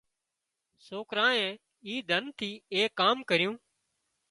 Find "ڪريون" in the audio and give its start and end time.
3.33-3.55